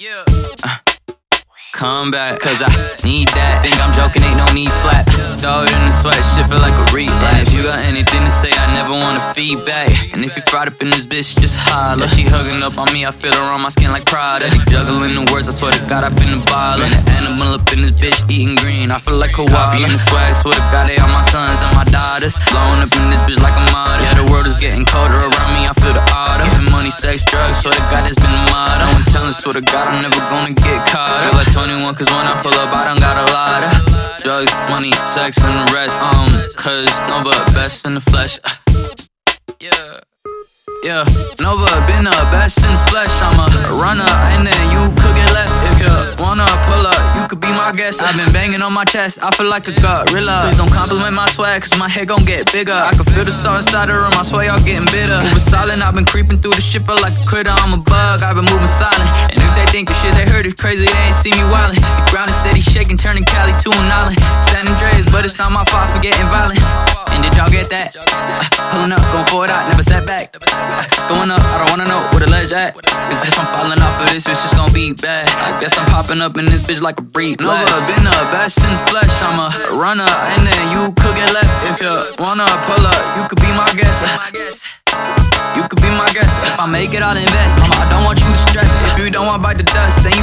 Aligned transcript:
Uh, 0.00 0.78
come 1.74 2.12
back, 2.12 2.38
cause 2.38 2.62
I 2.62 2.70
need 3.02 3.26
that. 3.34 3.66
Think 3.66 3.74
I'm 3.82 3.90
joking, 3.90 4.22
ain't 4.22 4.38
no 4.38 4.46
need 4.54 4.70
slap. 4.70 5.02
It 5.10 5.42
in 5.42 5.82
the 5.86 5.94
sweat, 5.94 6.18
shit 6.22 6.46
feel 6.46 6.62
like 6.62 6.74
a 6.74 6.86
read. 6.94 7.10
And 7.10 7.42
if 7.42 7.50
you 7.50 7.66
got 7.66 7.82
anything 7.82 8.22
to 8.22 8.30
say, 8.30 8.50
I 8.54 8.66
never 8.78 8.94
wanna 8.94 9.18
feedback. 9.34 9.90
And 10.14 10.22
if 10.22 10.38
you 10.38 10.42
fried 10.46 10.70
up 10.70 10.78
in 10.78 10.90
this 10.90 11.02
bitch, 11.02 11.34
just 11.38 11.58
holler. 11.58 12.06
She 12.06 12.22
hugging 12.22 12.62
up 12.62 12.78
on 12.78 12.92
me, 12.94 13.06
I 13.06 13.10
feel 13.10 13.34
her 13.34 13.48
on 13.50 13.62
my 13.62 13.70
skin 13.70 13.90
like 13.90 14.04
Prada. 14.04 14.46
Juggling 14.70 15.18
the 15.18 15.26
words, 15.34 15.48
I 15.50 15.54
swear 15.54 15.72
to 15.72 15.82
God, 15.90 16.04
I've 16.04 16.14
been 16.14 16.30
a 16.30 16.42
baller. 16.46 16.86
An 16.86 16.94
animal 17.18 17.58
up 17.58 17.66
in 17.74 17.82
this 17.82 17.94
bitch, 17.94 18.18
eating 18.30 18.54
green. 18.54 18.94
I 18.94 18.98
feel 18.98 19.18
like 19.18 19.34
a 19.38 19.46
wobby 19.46 19.82
in 19.82 19.90
the 19.90 19.98
swag, 19.98 20.34
swear 20.38 20.54
to 20.54 20.66
God, 20.70 20.86
they 20.90 20.98
are 20.98 21.10
my 21.10 21.26
sons 21.26 21.58
and 21.58 21.74
my 21.74 21.86
daughters. 21.90 22.38
Blowing 22.50 22.82
up 22.82 22.92
in 22.94 23.10
this 23.10 23.22
bitch 23.26 23.42
like 23.42 23.54
a 23.58 23.64
martyr. 23.74 23.98
Yeah, 23.98 24.14
the 24.14 24.30
world 24.30 24.46
is 24.46 24.58
getting 24.58 24.84
colder 24.84 25.07
swear 29.48 29.62
to 29.62 29.72
God, 29.72 29.88
I'm 29.88 30.02
never 30.02 30.20
gonna 30.28 30.52
get 30.52 30.86
caught 30.92 31.08
up. 31.08 31.32
Like 31.32 31.50
21, 31.52 31.94
cause 31.94 32.10
when 32.10 32.26
I 32.26 32.36
pull 32.42 32.52
up, 32.52 32.68
I 32.68 32.84
don't 32.84 33.00
got 33.00 33.16
a 33.16 33.32
lot 33.32 33.64
of 33.64 34.22
drugs, 34.22 34.52
money, 34.68 34.92
sex, 35.08 35.40
and 35.40 35.56
the 35.56 35.72
rest. 35.72 35.96
Um, 36.04 36.28
cause 36.52 36.92
Nova 37.08 37.32
best 37.56 37.86
in 37.86 37.94
the 37.94 38.00
flesh. 38.00 38.38
Yeah. 39.60 40.00
Yeah, 40.84 41.02
Nova 41.40 41.66
been 41.88 42.04
the 42.04 42.14
best 42.30 42.62
in 42.62 42.70
the 42.70 42.82
flesh. 42.92 43.10
I'm 43.24 43.40
a 43.40 43.48
runner, 43.82 44.06
and 44.36 44.46
then 44.46 44.62
you 44.70 44.92
could 44.94 45.14
get 45.16 45.30
left 45.32 45.50
if 45.72 45.80
you 45.80 45.90
wanna 46.22 46.44
pull 46.68 46.84
up. 46.86 47.00
You 47.16 47.26
could 47.26 47.40
be 47.40 47.50
my 47.56 47.72
guest. 47.74 48.02
I've 48.02 48.16
been 48.16 48.30
banging 48.32 48.62
on 48.62 48.72
my 48.72 48.84
chest, 48.84 49.18
I 49.22 49.30
feel 49.34 49.48
like 49.48 49.66
a 49.68 49.72
gorilla. 49.72 50.44
Please 50.44 50.58
don't 50.58 50.70
compliment 50.70 51.14
my 51.14 51.28
swag, 51.30 51.62
cause 51.62 51.76
my 51.78 51.88
head 51.88 52.08
gon' 52.08 52.24
get 52.24 52.52
bigger. 52.52 52.74
I 52.74 52.94
can 52.94 53.04
feel 53.04 53.24
the 53.24 53.32
salt 53.32 53.64
inside 53.64 53.88
the 53.88 53.94
room, 53.94 54.12
I 54.12 54.22
swear 54.22 54.46
y'all 54.46 54.60
getting 54.62 54.86
bitter. 54.92 55.18
Moving 55.18 55.40
silent, 55.40 55.82
I've 55.82 55.94
been 55.94 56.06
creeping 56.06 56.38
through 56.38 56.54
the 56.54 56.60
shit, 56.60 56.82
feel 56.82 57.00
like 57.00 57.16
a 57.16 57.24
critter. 57.26 57.50
I'm 57.50 57.74
a 57.74 57.82
bug, 57.82 58.22
I've 58.22 58.36
been 58.36 58.44
moving 58.44 58.57
crazy, 60.58 60.84
they 60.84 61.02
ain't 61.06 61.14
see 61.14 61.30
me 61.30 61.46
wildin'. 61.48 61.78
The 61.78 62.10
ground 62.10 62.30
is 62.30 62.36
steady 62.36 62.60
shaking, 62.60 62.98
turning 62.98 63.24
Cali 63.24 63.54
to 63.54 63.70
an 63.70 63.88
island. 63.88 64.18
San 64.42 64.66
Andreas, 64.66 65.06
but 65.06 65.24
it's 65.24 65.38
not 65.38 65.54
my 65.54 65.62
fault 65.70 65.88
for 65.94 66.02
getting 66.02 66.26
violent. 66.28 66.60
And 67.14 67.22
did 67.22 67.32
y'all 67.38 67.48
get 67.48 67.70
that? 67.70 67.94
Uh, 67.94 68.06
pulling 68.74 68.92
up, 68.92 69.00
going 69.14 69.24
forward 69.30 69.50
I 69.50 69.64
never 69.70 69.82
sat 69.86 70.04
back. 70.04 70.34
Uh, 70.34 70.42
up, 70.42 71.40
I 71.40 71.56
don't 71.62 71.70
wanna 71.70 71.86
know 71.86 72.02
where 72.10 72.20
the 72.26 72.30
ledge 72.30 72.52
at. 72.52 72.74
Cause 72.74 73.22
if 73.24 73.34
I'm 73.38 73.48
falling 73.54 73.80
off 73.80 74.02
of 74.02 74.10
this, 74.10 74.26
it's 74.26 74.42
just 74.42 74.58
gonna 74.58 74.74
be 74.74 74.92
bad. 74.92 75.30
Guess 75.62 75.78
I'm 75.78 75.86
popping 75.94 76.20
up 76.20 76.36
in 76.36 76.44
this 76.46 76.62
bitch 76.62 76.82
like 76.82 76.98
a 76.98 77.06
breed. 77.06 77.40
Nova 77.40 77.64
been 77.86 78.04
the 78.04 78.14
best 78.34 78.58
in 78.58 78.70
the 78.70 78.82
flesh. 78.90 79.14
I'm 79.22 79.38
a 79.38 79.48
runner, 79.78 80.10
and 80.34 80.42
then 80.42 80.62
you 80.74 80.90
could 80.98 81.14
get 81.14 81.30
left 81.32 81.54
if 81.70 81.80
you 81.80 81.90
wanna 82.18 82.46
pull 82.66 82.82
up. 82.82 82.98
You 83.16 83.24
could 83.30 83.40
be 83.40 83.50
my 83.54 83.70
guest. 83.78 84.66
You 85.54 85.62
could 85.66 85.82
be 85.82 85.90
my 85.94 86.10
guest. 86.12 86.42
If 86.46 86.58
I 86.58 86.66
make 86.66 86.94
it, 86.94 87.02
I'll 87.02 87.16
invest. 87.16 87.58
I 87.62 87.86
don't 87.90 88.04
want 88.04 88.18
you 88.18 88.30
to 88.30 88.40
stress. 88.50 88.74
If 88.90 88.98
you 88.98 89.10
don't 89.10 89.26
want 89.26 89.42
to 89.42 89.44
bite 89.46 89.58
the 89.58 89.66
dust, 89.66 90.02
then 90.02 90.14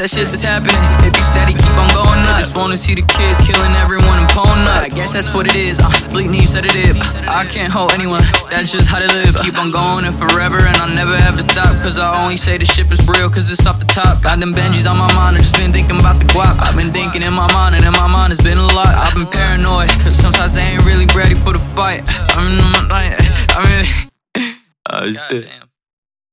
that 0.00 0.08
shit 0.08 0.32
that's 0.32 0.40
happening. 0.40 0.80
If 1.04 1.12
you 1.12 1.20
steady, 1.20 1.52
keep 1.52 1.76
on 1.76 1.92
going 1.92 2.24
up. 2.32 2.40
Just 2.40 2.56
wanna 2.56 2.80
see 2.80 2.96
the 2.96 3.04
kids 3.04 3.36
killing 3.44 3.76
everyone 3.76 4.24
pulling 4.32 4.64
up. 4.64 4.80
I 4.80 4.88
guess 4.88 5.12
that's 5.12 5.28
what 5.36 5.44
it 5.44 5.52
is. 5.52 5.76
Uh, 5.76 5.92
Bleak 6.08 6.32
knee 6.32 6.48
said 6.48 6.64
it 6.64 6.72
is. 6.72 6.96
I 7.28 7.44
can't 7.44 7.68
hold 7.68 7.92
anyone. 7.92 8.24
That's 8.48 8.72
just 8.72 8.88
how 8.88 8.96
they 8.96 9.12
live. 9.12 9.36
Keep 9.44 9.60
on 9.60 9.68
going 9.68 10.08
and 10.08 10.16
forever, 10.16 10.56
and 10.56 10.76
I'll 10.80 10.88
never 10.96 11.12
ever 11.28 11.44
stop. 11.44 11.68
Cause 11.84 12.00
I 12.00 12.16
only 12.16 12.40
say 12.40 12.56
the 12.56 12.64
shit 12.64 12.88
is 12.88 13.04
real, 13.04 13.28
cause 13.28 13.52
it's 13.52 13.68
off 13.68 13.76
the 13.76 13.84
top. 13.92 14.24
Got 14.24 14.40
them 14.40 14.56
Benjis 14.56 14.88
on 14.88 14.96
my 14.96 15.12
mind, 15.12 15.36
I 15.36 15.44
just 15.44 15.60
been 15.60 15.68
thinking 15.68 16.00
about 16.00 16.16
the 16.16 16.24
guap. 16.32 16.56
I've 16.64 16.76
been 16.80 16.92
thinking 16.96 17.20
in 17.20 17.36
my 17.36 17.52
mind, 17.52 17.76
and 17.76 17.84
in 17.84 17.92
my 17.92 18.08
mind 18.08 18.32
it's 18.32 18.40
been 18.40 18.56
a 18.56 18.70
lot. 18.72 18.88
I've 18.88 19.12
been 19.12 19.28
paranoid, 19.28 19.92
cause 20.00 20.16
sometimes 20.16 20.56
they 20.56 20.64
ain't 20.64 20.84
really 20.88 21.06
ready 21.12 21.36
for 21.36 21.52
the 21.52 21.60
fight. 21.76 22.00
I 22.32 22.40
I'm 22.40 22.88
like, 22.88 23.12
I 23.52 23.60
mean, 23.68 23.84
oh 24.88 25.12
shit. 25.28 25.69